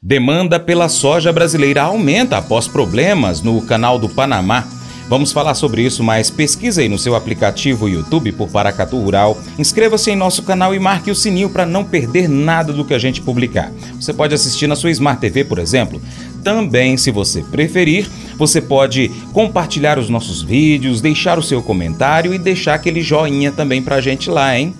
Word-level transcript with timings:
Demanda 0.00 0.60
pela 0.60 0.88
soja 0.88 1.32
brasileira 1.32 1.82
aumenta 1.82 2.38
após 2.38 2.68
problemas 2.68 3.42
no 3.42 3.60
canal 3.62 3.98
do 3.98 4.08
Panamá. 4.08 4.64
Vamos 5.08 5.32
falar 5.32 5.54
sobre 5.54 5.82
isso, 5.82 6.04
mas 6.04 6.30
pesquisa 6.30 6.82
aí 6.82 6.88
no 6.88 6.98
seu 6.98 7.16
aplicativo 7.16 7.88
YouTube 7.88 8.30
por 8.32 8.48
Paracatu 8.48 8.96
Rural. 8.96 9.36
Inscreva-se 9.58 10.10
em 10.10 10.16
nosso 10.16 10.44
canal 10.44 10.72
e 10.72 10.78
marque 10.78 11.10
o 11.10 11.16
sininho 11.16 11.50
para 11.50 11.66
não 11.66 11.82
perder 11.82 12.28
nada 12.28 12.72
do 12.72 12.84
que 12.84 12.94
a 12.94 12.98
gente 12.98 13.20
publicar. 13.20 13.72
Você 13.98 14.12
pode 14.12 14.34
assistir 14.34 14.68
na 14.68 14.76
sua 14.76 14.90
Smart 14.92 15.20
TV, 15.20 15.44
por 15.44 15.58
exemplo. 15.58 16.00
Também, 16.44 16.96
se 16.96 17.10
você 17.10 17.42
preferir, 17.42 18.08
você 18.36 18.60
pode 18.60 19.08
compartilhar 19.32 19.98
os 19.98 20.08
nossos 20.08 20.42
vídeos, 20.42 21.00
deixar 21.00 21.38
o 21.38 21.42
seu 21.42 21.60
comentário 21.60 22.32
e 22.32 22.38
deixar 22.38 22.74
aquele 22.74 23.00
joinha 23.00 23.50
também 23.50 23.82
para 23.82 23.96
a 23.96 24.00
gente 24.00 24.30
lá, 24.30 24.56
hein? 24.56 24.74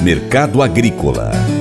Mercado 0.00 0.62
Agrícola 0.62 1.55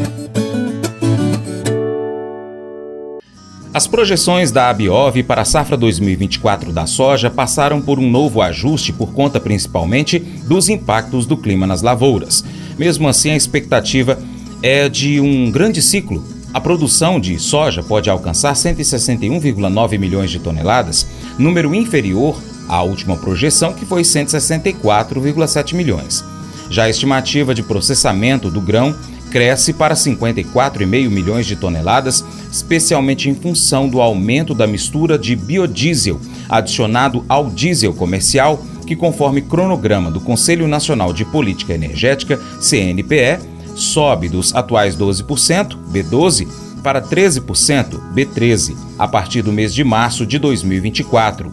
As 3.76 3.86
projeções 3.88 4.54
da 4.54 4.70
Abiov 4.70 5.22
para 5.24 5.42
a 5.42 5.46
safra 5.46 5.76
2024 5.76 6.72
da 6.72 6.88
soja 6.88 7.30
passaram 7.30 7.82
por 7.82 8.00
um 8.00 8.10
novo 8.10 8.42
ajuste 8.42 8.94
por 8.94 9.12
conta 9.12 9.38
principalmente 9.38 10.18
dos 10.18 10.70
impactos 10.70 11.26
do 11.26 11.36
clima 11.36 11.68
nas 11.68 11.82
lavouras. 11.82 12.42
Mesmo 12.78 13.06
assim, 13.06 13.32
a 13.32 13.36
expectativa 13.36 14.18
é 14.64 14.88
de 14.88 15.20
um 15.20 15.52
grande 15.52 15.82
ciclo. 15.82 16.24
A 16.54 16.62
produção 16.62 17.20
de 17.20 17.38
soja 17.38 17.84
pode 17.84 18.10
alcançar 18.10 18.54
161,9 18.54 20.00
milhões 20.00 20.32
de 20.32 20.40
toneladas, 20.40 21.06
número 21.38 21.76
inferior 21.76 22.42
à 22.70 22.82
última 22.82 23.18
projeção, 23.18 23.74
que 23.74 23.86
foi 23.86 24.04
164,7 24.04 25.74
milhões. 25.74 26.24
Já 26.70 26.84
a 26.84 26.90
estimativa 26.90 27.54
de 27.54 27.62
processamento 27.62 28.50
do 28.50 28.62
grão 28.62 28.96
cresce 29.36 29.74
para 29.74 29.96
54,5 29.96 31.10
milhões 31.10 31.46
de 31.46 31.58
toneladas, 31.58 32.24
especialmente 32.56 33.30
em 33.30 33.36
função 33.36 33.90
do 33.90 34.00
aumento 34.00 34.54
da 34.54 34.66
mistura 34.66 35.20
de 35.20 35.36
biodiesel 35.36 36.22
adicionado 36.48 37.26
ao 37.28 37.50
diesel 37.50 37.94
comercial, 37.94 38.64
que, 38.88 38.96
conforme 38.96 39.42
cronograma 39.42 40.10
do 40.10 40.22
Conselho 40.22 40.66
Nacional 40.66 41.12
de 41.12 41.26
Política 41.26 41.74
Energética, 41.74 42.40
CNPE, 42.62 43.40
sobe 43.76 44.30
dos 44.30 44.56
atuais 44.56 44.96
12%, 44.96 45.76
B12, 45.92 46.48
para 46.82 47.02
13%, 47.02 48.00
B13, 48.14 48.74
a 48.98 49.06
partir 49.06 49.42
do 49.42 49.52
mês 49.52 49.74
de 49.74 49.84
março 49.84 50.26
de 50.26 50.40
2024. 50.40 51.52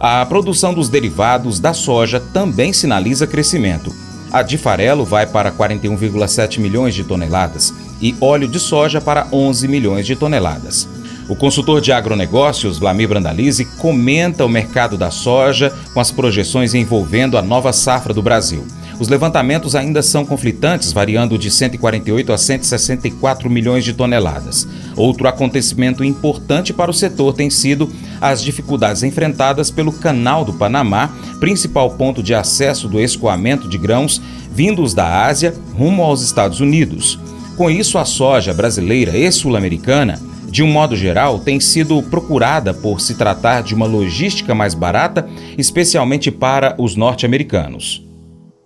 A 0.00 0.26
produção 0.26 0.74
dos 0.74 0.88
derivados 0.88 1.60
da 1.60 1.72
soja 1.72 2.18
também 2.18 2.72
sinaliza 2.72 3.24
crescimento 3.24 3.94
a 4.32 4.42
de 4.42 4.56
farelo 4.56 5.04
vai 5.04 5.26
para 5.26 5.50
41,7 5.50 6.60
milhões 6.60 6.94
de 6.94 7.02
toneladas 7.02 7.74
e 8.00 8.14
óleo 8.20 8.48
de 8.48 8.58
soja 8.58 9.00
para 9.00 9.26
11 9.32 9.68
milhões 9.68 10.06
de 10.06 10.16
toneladas. 10.16 10.88
O 11.28 11.36
consultor 11.36 11.80
de 11.80 11.92
agronegócios, 11.92 12.78
Vlamir 12.78 13.08
Brandalize, 13.08 13.64
comenta 13.78 14.44
o 14.44 14.48
mercado 14.48 14.98
da 14.98 15.12
soja 15.12 15.72
com 15.94 16.00
as 16.00 16.10
projeções 16.10 16.74
envolvendo 16.74 17.38
a 17.38 17.42
nova 17.42 17.72
safra 17.72 18.12
do 18.12 18.20
Brasil. 18.20 18.66
Os 18.98 19.08
levantamentos 19.08 19.74
ainda 19.74 20.02
são 20.02 20.26
conflitantes, 20.26 20.92
variando 20.92 21.38
de 21.38 21.50
148 21.50 22.32
a 22.32 22.36
164 22.36 23.48
milhões 23.48 23.84
de 23.84 23.94
toneladas. 23.94 24.68
Outro 24.94 25.26
acontecimento 25.26 26.04
importante 26.04 26.72
para 26.72 26.90
o 26.90 26.94
setor 26.94 27.32
tem 27.32 27.48
sido 27.48 27.90
as 28.20 28.42
dificuldades 28.42 29.02
enfrentadas 29.02 29.70
pelo 29.70 29.92
Canal 29.92 30.44
do 30.44 30.52
Panamá, 30.52 31.10
principal 31.38 31.92
ponto 31.92 32.22
de 32.22 32.34
acesso 32.34 32.88
do 32.88 33.00
escoamento 33.00 33.68
de 33.68 33.78
grãos 33.78 34.20
vindos 34.52 34.92
da 34.92 35.24
Ásia 35.24 35.54
rumo 35.74 36.02
aos 36.02 36.22
Estados 36.22 36.60
Unidos. 36.60 37.18
Com 37.60 37.68
isso, 37.68 37.98
a 37.98 38.06
soja 38.06 38.54
brasileira 38.54 39.14
e 39.14 39.30
sul-americana 39.30 40.18
de 40.50 40.62
um 40.62 40.66
modo 40.66 40.96
geral, 40.96 41.38
tem 41.38 41.60
sido 41.60 42.02
procurada 42.02 42.72
por 42.72 43.02
se 43.02 43.14
tratar 43.14 43.62
de 43.62 43.74
uma 43.74 43.86
logística 43.86 44.54
mais 44.54 44.72
barata, 44.74 45.28
especialmente 45.58 46.30
para 46.30 46.74
os 46.78 46.96
norte-americanos. 46.96 48.02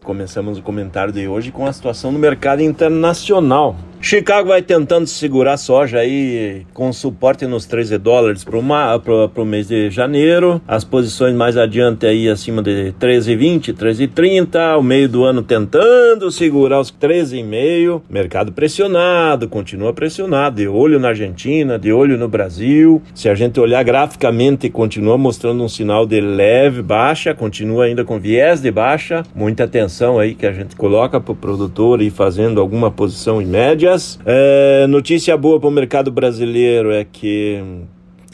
Começamos 0.04 0.58
o 0.58 0.62
comentário 0.62 1.12
de 1.12 1.26
hoje 1.26 1.50
com 1.50 1.66
a 1.66 1.72
situação 1.72 2.12
no 2.12 2.20
mercado 2.20 2.62
internacional. 2.62 3.74
Chicago 4.06 4.48
vai 4.48 4.60
tentando 4.60 5.06
segurar 5.06 5.56
soja 5.56 6.00
aí 6.00 6.66
com 6.75 6.92
suporte 6.92 7.47
nos 7.47 7.65
13 7.65 7.97
dólares 7.97 8.44
para 8.44 8.59
o 8.59 9.44
mês 9.47 9.66
de 9.66 9.88
janeiro. 9.88 10.60
As 10.69 10.84
posições 10.84 11.34
mais 11.34 11.56
adiante 11.56 12.04
aí 12.04 12.28
acima 12.28 12.62
de 12.62 12.93
13,20, 13.00 13.72
13,30. 13.72 14.78
O 14.78 14.82
meio 14.82 15.09
do 15.09 15.25
ano 15.25 15.41
tentando 15.41 16.31
segurar 16.31 16.81
os 16.81 16.93
13,5. 16.93 18.03
Mercado 18.10 18.53
pressionado, 18.53 19.48
continua 19.48 19.94
pressionado. 19.94 20.56
De 20.56 20.69
olho 20.69 21.00
na 21.00 21.09
Argentina, 21.09 21.78
de 21.78 21.91
olho 21.91 22.19
no 22.19 22.28
Brasil. 22.28 23.00
Se 23.14 23.31
a 23.31 23.34
gente 23.34 23.59
olhar 23.59 23.82
graficamente, 23.82 24.69
continua 24.69 25.16
mostrando 25.16 25.64
um 25.64 25.69
sinal 25.69 26.04
de 26.04 26.20
leve 26.20 26.82
baixa, 26.82 27.32
continua 27.32 27.87
ainda 27.87 28.04
com 28.04 28.20
viés 28.20 28.60
de 28.60 28.70
baixa. 28.70 29.22
Muita 29.34 29.64
atenção 29.64 30.19
aí 30.19 30.34
que 30.34 30.44
a 30.47 30.53
gente 30.53 30.76
coloca 30.76 31.19
para 31.19 31.32
o 31.32 31.37
produtor 31.37 32.03
ir 32.03 32.10
fazendo 32.10 32.60
alguma 32.60 32.91
posição 32.91 33.41
em 33.41 33.47
média 33.47 33.94
É, 34.25 34.87
notícia 34.88 35.37
boa 35.37 35.59
para 35.59 35.69
o 35.69 35.72
mercado 35.72 36.10
brasileiro 36.10 36.91
é 36.93 37.05
que 37.05 37.62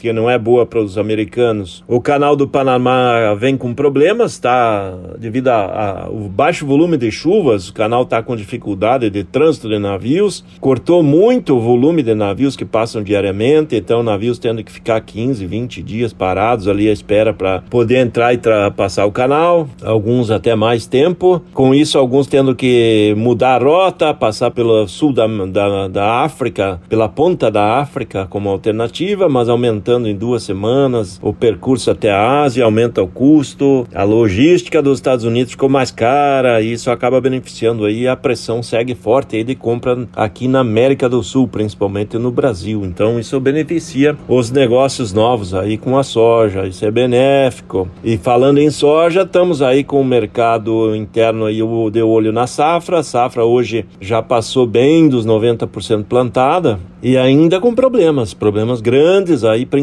que 0.01 0.11
não 0.11 0.27
é 0.27 0.35
boa 0.35 0.65
para 0.65 0.79
os 0.79 0.97
americanos. 0.97 1.83
O 1.87 2.01
canal 2.01 2.35
do 2.35 2.47
Panamá 2.47 3.35
vem 3.37 3.55
com 3.55 3.71
problemas, 3.71 4.39
tá? 4.39 4.97
Devido 5.19 5.49
ao 5.49 6.11
baixo 6.27 6.65
volume 6.65 6.97
de 6.97 7.11
chuvas, 7.11 7.69
o 7.69 7.73
canal 7.73 8.01
está 8.01 8.23
com 8.23 8.35
dificuldade 8.35 9.11
de 9.11 9.23
trânsito 9.23 9.69
de 9.69 9.77
navios. 9.77 10.43
Cortou 10.59 11.03
muito 11.03 11.55
o 11.55 11.59
volume 11.59 12.01
de 12.01 12.15
navios 12.15 12.55
que 12.55 12.65
passam 12.65 13.03
diariamente, 13.03 13.75
então 13.75 14.01
navios 14.01 14.39
tendo 14.39 14.63
que 14.63 14.71
ficar 14.71 14.99
15, 15.01 15.45
20 15.45 15.83
dias 15.83 16.11
parados 16.11 16.67
ali 16.67 16.89
à 16.89 16.91
espera 16.91 17.31
para 17.31 17.61
poder 17.69 17.97
entrar 17.97 18.33
e 18.33 18.39
passar 18.75 19.05
o 19.05 19.11
canal. 19.11 19.69
Alguns 19.83 20.31
até 20.31 20.55
mais 20.55 20.87
tempo. 20.87 21.43
Com 21.53 21.75
isso, 21.75 21.99
alguns 21.99 22.25
tendo 22.25 22.55
que 22.55 23.13
mudar 23.15 23.61
a 23.61 23.63
rota, 23.63 24.15
passar 24.15 24.49
pelo 24.49 24.87
sul 24.87 25.13
da, 25.13 25.27
da, 25.27 25.87
da 25.87 26.11
África, 26.23 26.81
pela 26.89 27.07
ponta 27.07 27.51
da 27.51 27.77
África 27.77 28.25
como 28.27 28.49
alternativa, 28.49 29.29
mas 29.29 29.47
aumentando 29.47 29.90
em 29.99 30.15
duas 30.15 30.43
semanas, 30.43 31.19
o 31.21 31.33
percurso 31.33 31.91
até 31.91 32.11
a 32.11 32.41
Ásia 32.41 32.65
aumenta 32.65 33.03
o 33.03 33.07
custo, 33.07 33.87
a 33.93 34.03
logística 34.03 34.81
dos 34.81 34.97
Estados 34.97 35.25
Unidos 35.25 35.51
ficou 35.51 35.69
mais 35.69 35.91
cara 35.91 36.61
e 36.61 36.71
isso 36.71 36.89
acaba 36.89 37.19
beneficiando 37.19 37.85
aí, 37.85 38.07
a 38.07 38.15
pressão 38.15 38.63
segue 38.63 38.95
forte 38.95 39.35
aí 39.35 39.43
de 39.43 39.55
compra 39.55 40.07
aqui 40.15 40.47
na 40.47 40.59
América 40.59 41.09
do 41.09 41.21
Sul, 41.21 41.47
principalmente 41.47 42.17
no 42.17 42.31
Brasil. 42.31 42.85
Então 42.85 43.19
isso 43.19 43.39
beneficia 43.39 44.17
os 44.27 44.49
negócios 44.51 45.13
novos 45.13 45.53
aí 45.53 45.77
com 45.77 45.97
a 45.97 46.03
soja, 46.03 46.67
isso 46.67 46.85
é 46.85 46.91
benéfico. 46.91 47.87
E 48.03 48.17
falando 48.17 48.59
em 48.59 48.69
soja, 48.69 49.21
estamos 49.21 49.61
aí 49.61 49.83
com 49.83 49.99
o 49.99 50.05
mercado 50.05 50.95
interno 50.95 51.45
aí 51.45 51.59
de 51.91 52.01
olho 52.01 52.31
na 52.31 52.47
safra. 52.47 52.99
A 52.99 53.03
safra 53.03 53.43
hoje 53.45 53.85
já 53.99 54.21
passou 54.21 54.65
bem 54.65 55.09
dos 55.09 55.25
90% 55.25 56.05
plantada 56.05 56.79
e 57.03 57.17
ainda 57.17 57.59
com 57.59 57.73
problemas, 57.73 58.33
problemas 58.33 58.79
grandes 58.79 59.43
aí, 59.43 59.65
principalmente 59.65 59.80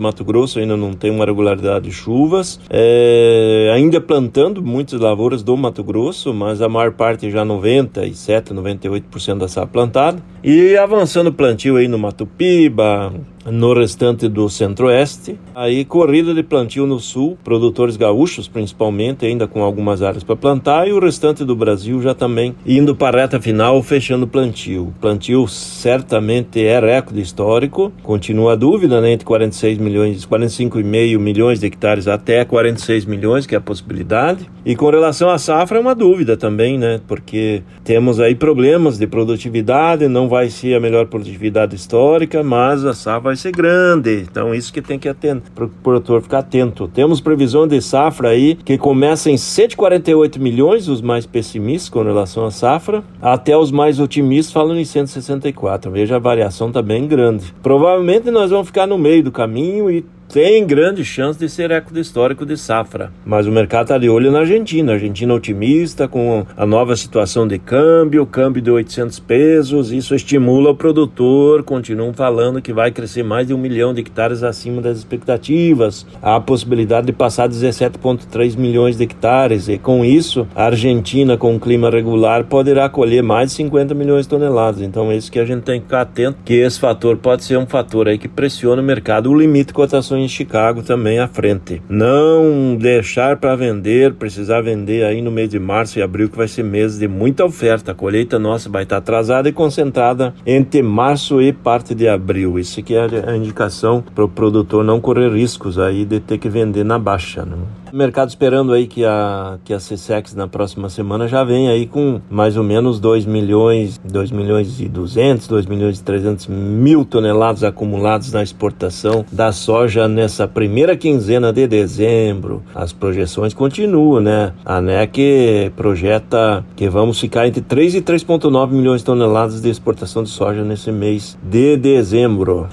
Mato 0.00 0.24
Grosso 0.24 0.58
ainda 0.58 0.76
não 0.76 0.92
tem 0.92 1.10
uma 1.10 1.24
regularidade 1.24 1.86
de 1.86 1.92
chuvas, 1.92 2.60
é, 2.70 3.70
ainda 3.74 4.00
plantando 4.00 4.62
muitas 4.62 5.00
lavouras 5.00 5.42
do 5.42 5.56
Mato 5.56 5.82
Grosso, 5.82 6.32
mas 6.34 6.60
a 6.60 6.68
maior 6.68 6.92
parte 6.92 7.30
já 7.30 7.44
97, 7.44 8.52
98% 8.52 9.38
da 9.38 9.48
safra 9.48 9.68
plantada, 9.68 10.22
e 10.42 10.76
avançando 10.76 11.28
o 11.28 11.32
plantio 11.32 11.76
aí 11.76 11.88
no 11.88 11.98
Mato 11.98 12.26
Piba, 12.26 13.12
no 13.50 13.72
restante 13.72 14.28
do 14.28 14.48
centro-oeste. 14.48 15.38
Aí 15.54 15.84
corrida 15.84 16.34
de 16.34 16.42
plantio 16.42 16.86
no 16.86 16.98
sul, 16.98 17.38
produtores 17.42 17.96
gaúchos 17.96 18.48
principalmente, 18.48 19.26
ainda 19.26 19.46
com 19.46 19.62
algumas 19.62 20.02
áreas 20.02 20.24
para 20.24 20.36
plantar, 20.36 20.88
e 20.88 20.92
o 20.92 21.00
restante 21.00 21.44
do 21.44 21.56
Brasil 21.56 22.00
já 22.02 22.14
também 22.14 22.54
indo 22.66 22.94
para 22.94 23.18
a 23.18 23.20
reta 23.22 23.40
final, 23.40 23.82
fechando 23.82 24.24
o 24.24 24.28
plantio. 24.28 24.92
Plantio 25.00 25.46
certamente 25.48 26.64
é 26.64 26.78
recorde 26.78 27.20
histórico, 27.20 27.92
continua 28.02 28.52
a 28.52 28.56
dúvida 28.56 29.00
né, 29.00 29.12
entre 29.12 29.26
46 29.26 29.78
milhões, 29.78 30.26
45,5 30.26 31.18
milhões 31.18 31.60
de 31.60 31.66
hectares 31.66 32.08
até 32.08 32.44
46 32.44 33.04
milhões, 33.04 33.46
que 33.46 33.54
é 33.54 33.58
a 33.58 33.60
possibilidade. 33.60 34.48
E 34.64 34.76
com 34.76 34.90
relação 34.90 35.30
à 35.30 35.38
safra 35.38 35.78
é 35.78 35.80
uma 35.80 35.94
dúvida 35.94 36.36
também, 36.36 36.76
né? 36.76 37.00
Porque 37.06 37.62
temos 37.84 38.20
aí 38.20 38.34
problemas 38.34 38.98
de 38.98 39.06
produtividade, 39.06 40.08
não 40.08 40.28
vai 40.28 40.50
ser 40.50 40.74
a 40.74 40.80
melhor 40.80 41.06
produtividade 41.06 41.74
histórica, 41.74 42.42
mas 42.42 42.84
a 42.84 42.92
safra 42.92 43.20
vai 43.20 43.36
ser 43.38 43.52
grande. 43.52 44.26
Então, 44.30 44.54
isso 44.54 44.72
que 44.72 44.82
tem 44.82 44.98
que 44.98 45.08
atento, 45.08 45.50
para 45.52 45.64
o 45.64 45.68
produtor 45.68 46.22
ficar 46.22 46.38
atento. 46.38 46.88
Temos 46.88 47.20
previsão 47.20 47.66
de 47.66 47.80
safra 47.80 48.30
aí 48.30 48.54
que 48.54 48.76
começa 48.76 49.30
em 49.30 49.36
148 49.36 50.40
milhões, 50.40 50.88
os 50.88 51.00
mais 51.00 51.26
pessimistas 51.26 51.88
com 51.88 52.02
relação 52.02 52.44
à 52.44 52.50
safra, 52.50 53.02
até 53.20 53.56
os 53.56 53.70
mais 53.70 54.00
otimistas 54.00 54.52
falando 54.52 54.78
em 54.78 54.84
164. 54.84 55.90
Veja, 55.90 56.16
a 56.16 56.18
variação 56.18 56.68
está 56.68 56.82
bem 56.82 57.06
grande. 57.06 57.54
Provavelmente 57.62 58.30
nós 58.30 58.50
vamos 58.50 58.66
ficar 58.66 58.86
no 58.86 58.98
meio 58.98 59.22
do 59.22 59.32
caminho 59.32 59.90
e 59.90 60.04
tem 60.28 60.66
grande 60.66 61.04
chance 61.04 61.38
de 61.38 61.48
ser 61.48 61.70
recorde 61.70 62.00
histórico 62.00 62.44
de 62.44 62.56
safra. 62.56 63.10
Mas 63.24 63.46
o 63.46 63.50
mercado 63.50 63.84
está 63.84 63.98
de 63.98 64.10
olho 64.10 64.30
na 64.30 64.40
Argentina. 64.40 64.92
A 64.92 64.94
Argentina 64.96 65.32
otimista 65.32 66.06
com 66.06 66.44
a 66.54 66.66
nova 66.66 66.94
situação 66.96 67.48
de 67.48 67.58
câmbio, 67.58 68.26
câmbio 68.26 68.60
de 68.60 68.70
800 68.70 69.18
pesos. 69.20 69.90
Isso 69.90 70.14
estimula 70.14 70.70
o 70.70 70.76
produtor. 70.76 71.62
Continuam 71.62 72.12
falando 72.12 72.60
que 72.60 72.74
vai 72.74 72.90
crescer 72.90 73.22
mais 73.22 73.46
de 73.46 73.54
um 73.54 73.58
milhão 73.58 73.94
de 73.94 74.00
hectares 74.00 74.42
acima 74.42 74.82
das 74.82 74.98
expectativas. 74.98 76.06
Há 76.20 76.36
a 76.36 76.40
possibilidade 76.40 77.06
de 77.06 77.12
passar 77.14 77.48
17,3 77.48 78.56
milhões 78.56 78.98
de 78.98 79.04
hectares. 79.04 79.68
E 79.68 79.78
com 79.78 80.04
isso, 80.04 80.46
a 80.54 80.66
Argentina, 80.66 81.38
com 81.38 81.54
um 81.54 81.58
clima 81.58 81.88
regular, 81.88 82.44
poderá 82.44 82.86
colher 82.90 83.22
mais 83.22 83.50
de 83.50 83.56
50 83.56 83.94
milhões 83.94 84.26
de 84.26 84.28
toneladas. 84.28 84.82
Então 84.82 85.10
é 85.10 85.16
isso 85.16 85.32
que 85.32 85.38
a 85.38 85.46
gente 85.46 85.62
tem 85.62 85.80
que 85.80 85.86
ficar 85.86 86.02
atento, 86.02 86.38
que 86.44 86.54
esse 86.54 86.78
fator 86.78 87.16
pode 87.16 87.44
ser 87.44 87.56
um 87.56 87.66
fator 87.66 88.08
aí 88.08 88.18
que 88.18 88.28
pressiona 88.28 88.82
o 88.82 88.84
mercado. 88.84 89.30
O 89.30 89.38
limite 89.38 89.68
de 89.68 89.72
cotações 89.72 90.17
em 90.18 90.28
Chicago 90.28 90.82
também 90.82 91.18
à 91.18 91.28
frente. 91.28 91.82
Não 91.88 92.76
deixar 92.76 93.36
para 93.36 93.56
vender, 93.56 94.14
precisar 94.14 94.60
vender 94.60 95.04
aí 95.04 95.22
no 95.22 95.30
mês 95.30 95.48
de 95.48 95.58
março 95.58 95.98
e 95.98 96.02
abril, 96.02 96.28
que 96.28 96.36
vai 96.36 96.48
ser 96.48 96.62
mês 96.62 96.98
de 96.98 97.08
muita 97.08 97.44
oferta. 97.44 97.92
A 97.92 97.94
colheita 97.94 98.38
nossa 98.38 98.68
vai 98.68 98.82
estar 98.82 98.98
atrasada 98.98 99.48
e 99.48 99.52
concentrada 99.52 100.34
entre 100.46 100.82
março 100.82 101.40
e 101.40 101.52
parte 101.52 101.94
de 101.94 102.08
abril. 102.08 102.58
Isso 102.58 102.82
que 102.82 102.94
é 102.94 103.06
a 103.26 103.36
indicação 103.36 104.04
para 104.14 104.24
o 104.24 104.28
produtor 104.28 104.84
não 104.84 105.00
correr 105.00 105.30
riscos 105.32 105.78
aí 105.78 106.04
de 106.04 106.20
ter 106.20 106.38
que 106.38 106.48
vender 106.48 106.84
na 106.84 106.98
baixa. 106.98 107.44
Né? 107.44 107.56
O 107.92 107.96
mercado 107.96 108.28
esperando 108.28 108.72
aí 108.72 108.86
que 108.86 109.04
a, 109.04 109.58
que 109.64 109.72
a 109.72 109.78
CSEX 109.78 110.34
na 110.34 110.46
próxima 110.46 110.90
semana 110.90 111.26
já 111.26 111.42
vem 111.42 111.68
aí 111.68 111.86
com 111.86 112.20
mais 112.28 112.56
ou 112.56 112.62
menos 112.62 113.00
2 113.00 113.24
milhões, 113.24 113.98
2 114.04 114.30
milhões 114.30 114.80
e 114.80 114.88
200, 114.88 115.48
2 115.48 115.66
milhões 115.66 115.98
e 115.98 116.04
300 116.04 116.46
mil 116.48 117.04
toneladas 117.04 117.64
acumulados 117.64 118.32
na 118.32 118.42
exportação 118.42 119.24
da 119.32 119.52
soja 119.52 120.06
nessa 120.06 120.46
primeira 120.46 120.96
quinzena 120.96 121.52
de 121.52 121.66
dezembro. 121.66 122.62
As 122.74 122.92
projeções 122.92 123.54
continuam, 123.54 124.20
né? 124.20 124.52
A 124.64 124.80
NEC 124.80 125.72
projeta 125.76 126.64
que 126.76 126.88
vamos 126.88 127.18
ficar 127.18 127.46
entre 127.46 127.62
3 127.62 127.96
e 127.96 128.02
3,9 128.02 128.70
milhões 128.70 129.00
de 129.00 129.06
toneladas 129.06 129.60
de 129.60 129.70
exportação 129.70 130.22
de 130.22 130.28
soja 130.28 130.62
nesse 130.62 130.92
mês 130.92 131.38
de 131.42 131.76
dezembro. 131.76 132.68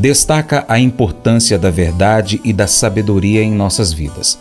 destaca 0.00 0.64
a 0.66 0.78
importância 0.80 1.58
da 1.58 1.68
verdade 1.68 2.40
e 2.42 2.54
da 2.54 2.66
sabedoria 2.66 3.42
em 3.42 3.52
nossas 3.52 3.92
vidas. 3.92 4.38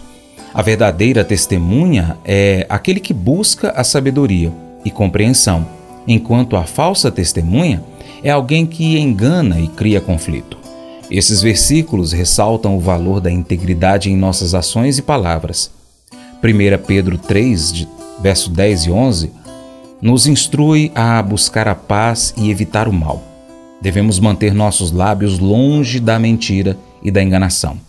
A 0.54 0.62
verdadeira 0.62 1.22
testemunha 1.22 2.18
é 2.24 2.66
aquele 2.70 3.02
que 3.02 3.14
busca 3.14 3.72
a 3.72 3.84
sabedoria 3.84 4.54
e 4.86 4.90
compreensão, 4.90 5.68
enquanto 6.08 6.56
a 6.56 6.64
falsa 6.64 7.12
testemunha 7.12 7.84
é 8.24 8.32
alguém 8.32 8.66
que 8.66 8.98
engana 8.98 9.60
e 9.60 9.68
cria 9.68 10.00
conflito. 10.00 10.58
Esses 11.12 11.42
versículos 11.42 12.14
ressaltam 12.14 12.78
o 12.78 12.80
valor 12.80 13.20
da 13.20 13.30
integridade 13.30 14.10
em 14.10 14.16
nossas 14.16 14.54
ações 14.54 14.98
e 14.98 15.02
palavras. 15.02 15.70
1 16.42 16.86
Pedro 16.88 17.18
3, 17.18 17.86
verso 18.22 18.50
10 18.50 18.86
e 18.86 18.92
11, 18.92 19.32
nos 20.02 20.26
instrui 20.26 20.90
a 20.96 21.22
buscar 21.22 21.68
a 21.68 21.76
paz 21.76 22.34
e 22.38 22.50
evitar 22.50 22.88
o 22.88 22.94
mal. 22.94 23.29
Devemos 23.82 24.20
manter 24.20 24.54
nossos 24.54 24.92
lábios 24.92 25.40
longe 25.40 26.00
da 26.00 26.20
mentira 26.20 26.78
e 27.02 27.10
da 27.10 27.24
enganação. 27.24 27.80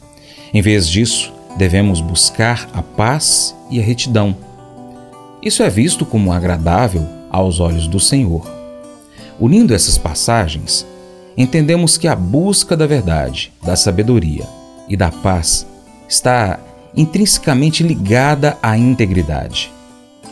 Em 0.54 0.62
vez 0.62 0.88
disso, 0.88 1.32
devemos 1.56 2.00
buscar 2.00 2.68
a 2.72 2.82
paz 2.82 3.54
e 3.70 3.80
a 3.80 3.82
retidão. 3.82 4.36
Isso 5.42 5.62
é 5.62 5.70
visto 5.70 6.06
como 6.06 6.32
agradável 6.32 7.06
aos 7.30 7.60
olhos 7.60 7.86
do 7.88 7.98
Senhor. 7.98 8.48
Unindo 9.38 9.74
essas 9.74 9.96
passagens, 9.96 10.86
entendemos 11.36 11.96
que 11.96 12.06
a 12.06 12.14
busca 12.14 12.76
da 12.76 12.86
verdade, 12.86 13.52
da 13.64 13.74
sabedoria 13.74 14.46
e 14.88 14.96
da 14.96 15.10
paz 15.10 15.66
está 16.08 16.58
intrinsecamente 16.96 17.82
ligada 17.82 18.58
à 18.62 18.76
integridade. 18.76 19.72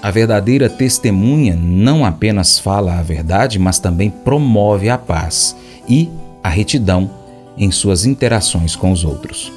A 0.03 0.11
verdadeira 0.11 0.69
testemunha 0.69 1.56
não 1.56 2.05
apenas 2.05 2.59
fala 2.59 2.99
a 2.99 3.03
verdade, 3.03 3.59
mas 3.59 3.79
também 3.79 4.11
promove 4.11 4.89
a 4.89 4.97
paz 4.97 5.56
e 5.89 6.09
a 6.43 6.49
retidão 6.49 7.11
em 7.56 7.71
suas 7.71 8.06
interações 8.06 8.77
com 8.77 8.93
os 8.93 9.05
outros. 9.05 9.53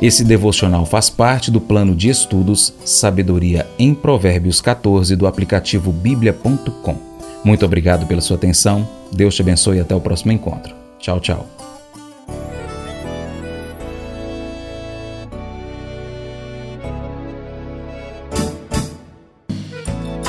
Esse 0.00 0.22
devocional 0.22 0.84
faz 0.84 1.10
parte 1.10 1.50
do 1.50 1.60
plano 1.60 1.94
de 1.94 2.08
estudos 2.08 2.72
Sabedoria 2.84 3.66
em 3.78 3.94
Provérbios 3.94 4.60
14 4.60 5.16
do 5.16 5.26
aplicativo 5.26 5.90
bíblia.com. 5.90 6.96
Muito 7.42 7.64
obrigado 7.64 8.06
pela 8.06 8.20
sua 8.20 8.36
atenção. 8.36 8.86
Deus 9.10 9.34
te 9.34 9.42
abençoe 9.42 9.78
e 9.78 9.80
até 9.80 9.94
o 9.94 10.00
próximo 10.00 10.32
encontro. 10.32 10.74
Tchau, 10.98 11.18
tchau. 11.18 11.65